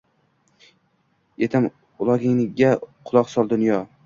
Etim 1.49 1.69
ugloningga 1.73 2.73
quloq 2.89 3.31
sol 3.37 3.55
dunyo 3.55 3.83